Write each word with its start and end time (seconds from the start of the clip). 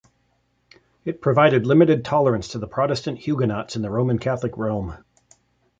It 1.05 1.21
provided 1.21 1.67
limited 1.67 2.03
tolerance 2.03 2.47
to 2.47 2.57
the 2.57 2.65
Protestant 2.65 3.19
Huguenots 3.19 3.75
in 3.75 3.83
the 3.83 3.91
Roman 3.91 4.17
Catholic 4.17 4.57
realm. 4.57 4.97